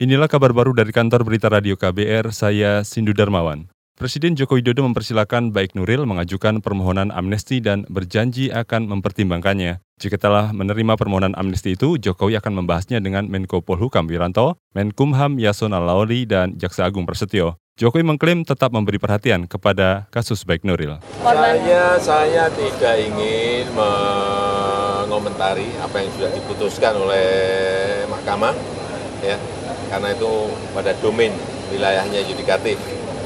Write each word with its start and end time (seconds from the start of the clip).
Inilah 0.00 0.32
kabar 0.32 0.56
baru 0.56 0.72
dari 0.72 0.96
kantor 0.96 1.28
berita 1.28 1.52
radio 1.52 1.76
KBR, 1.76 2.32
saya 2.32 2.80
Sindu 2.88 3.12
Darmawan. 3.12 3.68
Presiden 4.00 4.32
Joko 4.32 4.56
Widodo 4.56 4.80
mempersilahkan 4.80 5.52
Baik 5.52 5.76
Nuril 5.76 6.08
mengajukan 6.08 6.64
permohonan 6.64 7.12
amnesti 7.12 7.60
dan 7.60 7.84
berjanji 7.84 8.48
akan 8.48 8.88
mempertimbangkannya. 8.88 9.84
Jika 10.00 10.16
telah 10.16 10.56
menerima 10.56 10.96
permohonan 10.96 11.36
amnesti 11.36 11.76
itu, 11.76 12.00
Jokowi 12.00 12.40
akan 12.40 12.64
membahasnya 12.64 13.04
dengan 13.04 13.28
Menko 13.28 13.60
Polhukam 13.60 14.08
Wiranto, 14.08 14.56
Menkumham 14.72 15.36
Yasona 15.36 15.76
Lauli, 15.76 16.24
dan 16.24 16.56
Jaksa 16.56 16.88
Agung 16.88 17.04
Prasetyo. 17.04 17.60
Jokowi 17.76 18.00
mengklaim 18.00 18.40
tetap 18.48 18.72
memberi 18.72 18.96
perhatian 18.96 19.44
kepada 19.44 20.08
kasus 20.08 20.48
Baik 20.48 20.64
Nuril. 20.64 20.96
Saya, 21.20 22.00
saya 22.00 22.48
tidak 22.48 22.96
ingin 23.04 23.68
mengomentari 23.76 25.68
apa 25.76 26.00
yang 26.00 26.08
sudah 26.16 26.32
diputuskan 26.32 26.96
oleh 26.96 27.28
mahkamah, 28.08 28.56
ya 29.20 29.59
karena 29.90 30.14
itu 30.14 30.32
pada 30.70 30.94
domain 31.02 31.34
wilayahnya 31.74 32.22
yudikatif. 32.22 32.78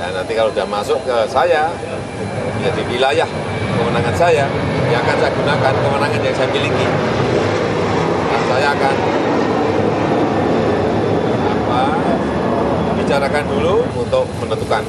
Nah, 0.00 0.08
nanti 0.12 0.32
kalau 0.32 0.48
sudah 0.52 0.68
masuk 0.68 0.98
ke 1.04 1.16
saya, 1.28 1.68
menjadi 2.56 2.82
wilayah 2.88 3.28
kewenangan 3.76 4.14
saya, 4.16 4.44
yang 4.88 5.00
akan 5.04 5.16
saya 5.20 5.32
gunakan 5.36 5.72
kewenangan 5.76 6.20
yang 6.24 6.36
saya 6.36 6.48
miliki. 6.52 6.86
Dan 8.26 8.42
saya 8.48 8.66
akan 8.72 8.94
apa, 11.48 11.82
bicarakan 13.00 13.44
dulu 13.52 13.74
untuk 14.00 14.24
menentukan 14.40 14.82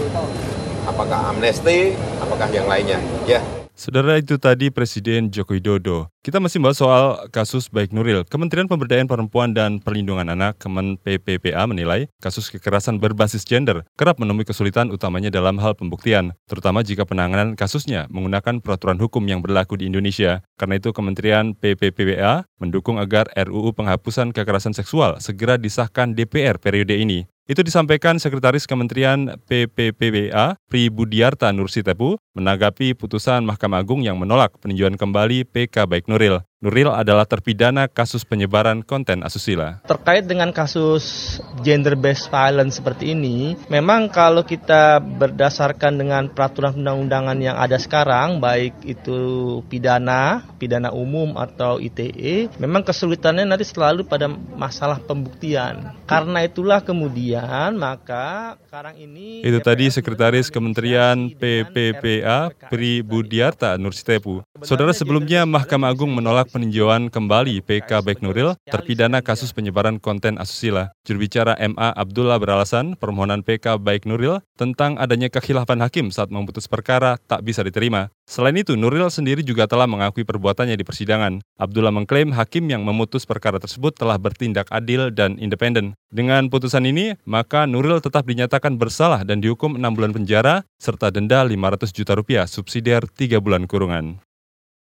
apakah 0.88 1.20
amnesti, 1.36 1.96
apakah 2.24 2.48
yang 2.52 2.68
lainnya. 2.68 3.00
Ya. 3.28 3.57
Saudara 3.78 4.18
itu 4.18 4.42
tadi 4.42 4.74
Presiden 4.74 5.30
Joko 5.30 5.54
Widodo. 5.54 6.10
Kita 6.26 6.42
masih 6.42 6.58
bahas 6.58 6.82
soal 6.82 7.30
kasus 7.30 7.70
Baik 7.70 7.94
Nuril. 7.94 8.26
Kementerian 8.26 8.66
Pemberdayaan 8.66 9.06
Perempuan 9.06 9.54
dan 9.54 9.78
Perlindungan 9.78 10.34
Anak 10.34 10.58
Kemen 10.58 10.98
PPPA 10.98 11.70
menilai 11.70 12.10
kasus 12.18 12.50
kekerasan 12.50 12.98
berbasis 12.98 13.46
gender 13.46 13.86
kerap 13.94 14.18
menemui 14.18 14.50
kesulitan 14.50 14.90
utamanya 14.90 15.30
dalam 15.30 15.62
hal 15.62 15.78
pembuktian, 15.78 16.34
terutama 16.50 16.82
jika 16.82 17.06
penanganan 17.06 17.54
kasusnya 17.54 18.10
menggunakan 18.10 18.66
peraturan 18.66 18.98
hukum 18.98 19.22
yang 19.30 19.46
berlaku 19.46 19.78
di 19.78 19.86
Indonesia. 19.86 20.42
Karena 20.58 20.82
itu 20.82 20.90
Kementerian 20.90 21.54
PPPA 21.54 22.50
mendukung 22.58 22.98
agar 22.98 23.30
RUU 23.38 23.78
penghapusan 23.78 24.34
kekerasan 24.34 24.74
seksual 24.74 25.22
segera 25.22 25.62
disahkan 25.62 26.18
DPR 26.18 26.58
periode 26.58 26.98
ini. 26.98 27.30
Itu 27.48 27.64
disampaikan 27.64 28.20
Sekretaris 28.20 28.68
Kementerian 28.68 29.40
PPPBA 29.48 30.60
Pri 30.68 30.92
Budiarta 30.92 31.48
Nursitepu 31.56 32.20
menanggapi 32.36 32.92
putusan 32.92 33.48
Mahkamah 33.48 33.88
Agung 33.88 34.04
yang 34.04 34.20
menolak 34.20 34.60
peninjauan 34.60 35.00
kembali 35.00 35.48
PK 35.48 35.88
Baik 35.88 36.12
Nuril. 36.12 36.44
Nuril 36.58 36.90
adalah 36.90 37.30
terpidana 37.30 37.86
kasus 37.86 38.26
penyebaran 38.26 38.82
konten 38.82 39.22
asusila. 39.22 39.78
Terkait 39.86 40.26
dengan 40.26 40.50
kasus 40.50 41.38
gender 41.62 41.94
based 41.94 42.34
violence 42.34 42.82
seperti 42.82 43.14
ini, 43.14 43.54
memang 43.70 44.10
kalau 44.10 44.42
kita 44.42 44.98
berdasarkan 44.98 46.02
dengan 46.02 46.34
peraturan 46.34 46.82
undang-undangan 46.82 47.38
yang 47.38 47.62
ada 47.62 47.78
sekarang, 47.78 48.42
baik 48.42 48.74
itu 48.90 49.22
pidana, 49.70 50.50
pidana 50.58 50.90
umum 50.90 51.38
atau 51.38 51.78
ITE, 51.78 52.50
memang 52.58 52.82
kesulitannya 52.82 53.46
nanti 53.46 53.62
selalu 53.62 54.10
pada 54.10 54.26
masalah 54.58 54.98
pembuktian. 54.98 55.94
Karena 56.10 56.42
itulah 56.42 56.82
kemudian 56.82 57.78
maka 57.78 58.58
sekarang 58.66 58.98
ini 58.98 59.46
Itu 59.46 59.62
tadi 59.62 59.94
Sekretaris 59.94 60.50
Kementerian 60.50 61.30
PPPA 61.38 62.50
Pri 62.74 63.06
Budiarta 63.06 63.78
Nursitepu. 63.78 64.42
Saudara 64.66 64.90
sebelumnya 64.90 65.46
Mahkamah 65.46 65.94
Agung 65.94 66.10
menolak 66.18 66.47
peninjauan 66.50 67.14
kembali 67.14 67.62
PK 67.62 68.02
Baik 68.02 68.26
Nuril 68.26 68.58
terpidana 68.68 69.20
kasus 69.22 69.54
penyebaran 69.54 70.00
konten 70.02 70.40
asusila. 70.42 70.96
Juru 71.04 71.28
bicara 71.28 71.56
MA 71.60 71.94
Abdullah 71.94 72.40
beralasan 72.42 72.98
permohonan 72.98 73.46
PK 73.46 73.78
Baik 73.80 74.08
Nuril 74.08 74.42
tentang 74.58 74.98
adanya 74.98 75.30
kekhilafan 75.30 75.80
hakim 75.84 76.10
saat 76.10 76.34
memutus 76.34 76.66
perkara 76.66 77.16
tak 77.30 77.46
bisa 77.46 77.62
diterima. 77.62 78.10
Selain 78.28 78.60
itu, 78.60 78.76
Nuril 78.76 79.08
sendiri 79.08 79.40
juga 79.40 79.72
telah 79.72 79.88
mengakui 79.88 80.28
perbuatannya 80.28 80.76
di 80.76 80.84
persidangan. 80.84 81.40
Abdullah 81.56 81.96
mengklaim 81.96 82.36
hakim 82.36 82.68
yang 82.68 82.84
memutus 82.84 83.24
perkara 83.24 83.56
tersebut 83.56 83.96
telah 83.96 84.20
bertindak 84.20 84.68
adil 84.68 85.08
dan 85.16 85.40
independen. 85.40 85.96
Dengan 86.12 86.52
putusan 86.52 86.84
ini, 86.84 87.16
maka 87.24 87.64
Nuril 87.64 88.04
tetap 88.04 88.28
dinyatakan 88.28 88.76
bersalah 88.76 89.24
dan 89.24 89.40
dihukum 89.40 89.80
6 89.80 89.96
bulan 89.96 90.12
penjara 90.12 90.68
serta 90.76 91.08
denda 91.08 91.40
500 91.40 91.96
juta 91.96 92.20
rupiah 92.20 92.44
subsidiar 92.44 93.08
3 93.08 93.40
bulan 93.40 93.64
kurungan. 93.64 94.20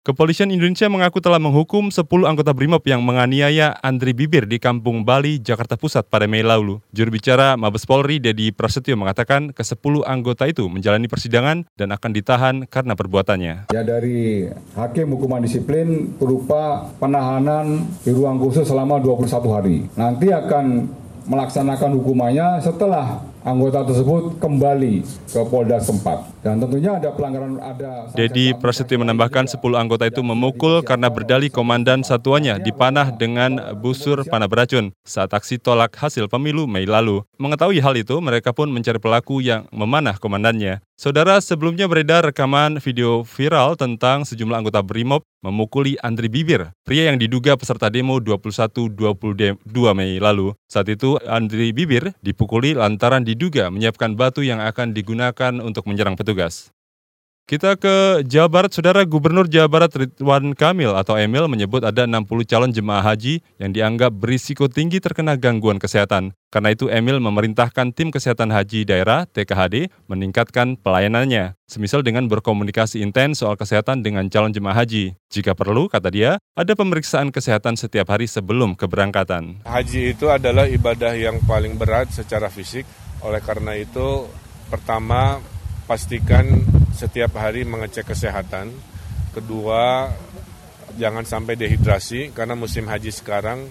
Kepolisian 0.03 0.51
Indonesia 0.51 0.91
mengaku 0.91 1.23
telah 1.23 1.39
menghukum 1.39 1.87
10 1.87 2.03
anggota 2.27 2.51
BRIMOB 2.51 2.83
yang 2.91 3.07
menganiaya 3.07 3.79
Andri 3.87 4.11
Bibir 4.11 4.51
di 4.51 4.59
Kampung 4.59 5.07
Bali, 5.07 5.39
Jakarta 5.39 5.79
Pusat 5.79 6.11
pada 6.11 6.27
Mei 6.27 6.43
lalu. 6.43 6.83
Juru 6.91 7.15
bicara 7.15 7.55
Mabes 7.55 7.87
Polri, 7.87 8.19
Dedi 8.19 8.51
Prasetyo 8.51 8.99
mengatakan 8.99 9.55
ke-10 9.55 10.03
anggota 10.03 10.51
itu 10.51 10.67
menjalani 10.67 11.07
persidangan 11.07 11.71
dan 11.79 11.95
akan 11.95 12.11
ditahan 12.19 12.67
karena 12.67 12.99
perbuatannya. 12.99 13.71
Ya 13.71 13.83
dari 13.87 14.51
hakim 14.75 15.15
hukuman 15.15 15.39
disiplin 15.39 16.11
berupa 16.19 16.91
penahanan 16.99 17.87
di 18.03 18.11
ruang 18.11 18.43
khusus 18.43 18.67
selama 18.67 18.99
21 18.99 19.55
hari. 19.55 19.87
Nanti 19.95 20.35
akan 20.35 20.99
melaksanakan 21.31 21.95
hukumannya 22.03 22.59
setelah 22.59 23.23
anggota 23.43 23.83
tersebut 23.87 24.39
kembali 24.39 25.03
ke 25.03 25.41
Polda 25.51 25.79
setempat. 25.83 26.43
Dan 26.43 26.59
tentunya 26.59 26.99
ada 26.99 27.15
pelanggaran 27.15 27.59
ada 27.63 28.11
Dedi 28.15 28.51
Prasetyo 28.55 28.99
menambahkan 28.99 29.47
10 29.47 29.63
anggota 29.79 30.11
itu 30.11 30.23
memukul 30.27 30.83
karena 30.83 31.07
berdali 31.07 31.51
komandan 31.51 32.03
satuannya 32.03 32.59
dipanah 32.63 33.15
dengan 33.15 33.79
busur 33.79 34.27
panah 34.27 34.51
beracun 34.51 34.91
saat 35.07 35.31
aksi 35.31 35.63
tolak 35.63 35.95
hasil 35.95 36.27
pemilu 36.27 36.67
Mei 36.67 36.87
lalu. 36.87 37.23
Mengetahui 37.39 37.79
hal 37.79 37.95
itu, 37.95 38.19
mereka 38.19 38.51
pun 38.51 38.71
mencari 38.71 38.99
pelaku 38.99 39.43
yang 39.43 39.67
memanah 39.71 40.19
komandannya. 40.19 40.83
Saudara, 41.03 41.43
sebelumnya 41.43 41.91
beredar 41.91 42.23
rekaman 42.31 42.79
video 42.79 43.27
viral 43.27 43.75
tentang 43.75 44.23
sejumlah 44.23 44.63
anggota 44.63 44.87
BRIMOB 44.87 45.27
memukuli 45.43 45.99
Andri 45.99 46.31
Bibir, 46.31 46.71
pria 46.87 47.11
yang 47.11 47.19
diduga 47.19 47.59
peserta 47.59 47.91
demo 47.91 48.23
21-22 48.23 49.67
Mei 49.99 50.23
lalu. 50.23 50.55
Saat 50.71 50.95
itu, 50.95 51.19
Andri 51.27 51.75
Bibir 51.75 52.15
dipukuli 52.23 52.79
lantaran 52.79 53.27
diduga 53.33 53.73
menyiapkan 53.73 54.13
batu 54.13 54.45
yang 54.45 54.61
akan 54.61 54.93
digunakan 54.93 55.53
untuk 55.65 55.89
menyerang 55.89 56.15
petugas. 56.15 56.69
Kita 57.43 57.75
ke 57.75 58.23
Jawa 58.23 58.47
Barat, 58.47 58.71
Saudara 58.71 59.03
Gubernur 59.03 59.51
Jawa 59.51 59.67
Barat 59.67 59.91
Ridwan 59.91 60.55
Kamil 60.55 60.95
atau 60.95 61.19
Emil 61.19 61.51
menyebut 61.51 61.83
ada 61.83 62.07
60 62.07 62.25
calon 62.47 62.71
jemaah 62.71 63.03
haji 63.03 63.43
yang 63.59 63.75
dianggap 63.75 64.15
berisiko 64.15 64.71
tinggi 64.71 65.03
terkena 65.03 65.35
gangguan 65.35 65.83
kesehatan. 65.83 66.39
Karena 66.55 66.71
itu 66.71 66.87
Emil 66.87 67.19
memerintahkan 67.19 67.91
tim 67.99 68.15
kesehatan 68.15 68.55
haji 68.55 68.87
daerah 68.87 69.27
TKHD 69.27 69.91
meningkatkan 70.07 70.79
pelayanannya, 70.79 71.59
semisal 71.67 72.07
dengan 72.07 72.31
berkomunikasi 72.31 73.03
intens 73.03 73.43
soal 73.43 73.59
kesehatan 73.59 74.07
dengan 74.07 74.31
calon 74.31 74.55
jemaah 74.55 74.79
haji. 74.79 75.19
Jika 75.27 75.59
perlu, 75.59 75.91
kata 75.91 76.15
dia, 76.15 76.39
ada 76.55 76.73
pemeriksaan 76.79 77.35
kesehatan 77.35 77.75
setiap 77.75 78.07
hari 78.15 78.31
sebelum 78.31 78.79
keberangkatan. 78.79 79.67
Haji 79.67 80.15
itu 80.15 80.31
adalah 80.31 80.71
ibadah 80.71 81.19
yang 81.19 81.43
paling 81.43 81.75
berat 81.75 82.15
secara 82.15 82.47
fisik, 82.47 82.87
oleh 83.23 83.41
karena 83.43 83.79
itu 83.79 84.27
pertama 84.67 85.39
pastikan 85.87 86.47
setiap 86.95 87.39
hari 87.39 87.67
mengecek 87.67 88.11
kesehatan. 88.15 88.71
Kedua, 89.33 90.13
jangan 91.01 91.25
sampai 91.25 91.57
dehidrasi 91.57 92.37
karena 92.37 92.53
musim 92.53 92.85
haji 92.85 93.09
sekarang 93.09 93.69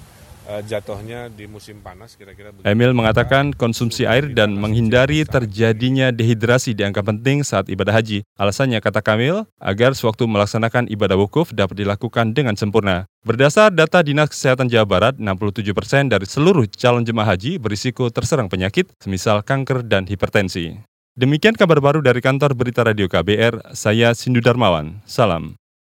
jatuhnya 0.65 1.29
di 1.31 1.45
musim 1.47 1.79
panas 1.79 2.17
kira-kira 2.19 2.51
Emil 2.67 2.91
mengatakan 2.91 3.53
konsumsi 3.55 4.03
air 4.03 4.29
dan 4.33 4.57
menghindari 4.57 5.23
terjadinya 5.23 6.09
dehidrasi 6.09 6.75
dianggap 6.75 7.07
penting 7.07 7.45
saat 7.45 7.71
ibadah 7.71 7.95
haji. 7.95 8.25
Alasannya 8.35 8.81
kata 8.83 8.99
Kamil 9.05 9.45
agar 9.61 9.93
sewaktu 9.95 10.25
melaksanakan 10.27 10.89
ibadah 10.91 11.15
wukuf 11.15 11.53
dapat 11.55 11.79
dilakukan 11.79 12.33
dengan 12.35 12.57
sempurna. 12.57 13.05
Berdasar 13.21 13.69
data 13.69 14.01
Dinas 14.01 14.33
Kesehatan 14.33 14.65
Jawa 14.65 14.85
Barat, 14.89 15.13
67% 15.21 15.77
persen 15.77 16.09
dari 16.09 16.25
seluruh 16.25 16.65
calon 16.73 17.05
jemaah 17.05 17.37
haji 17.37 17.61
berisiko 17.61 18.09
terserang 18.09 18.49
penyakit 18.49 18.89
semisal 18.97 19.45
kanker 19.45 19.85
dan 19.85 20.09
hipertensi. 20.09 20.81
Demikian 21.13 21.53
kabar 21.53 21.77
baru 21.83 21.99
dari 22.01 22.23
kantor 22.23 22.57
Berita 22.57 22.81
Radio 22.87 23.05
KBR, 23.05 23.75
saya 23.77 24.15
Sindu 24.17 24.39
Darmawan. 24.39 25.03
Salam. 25.05 25.60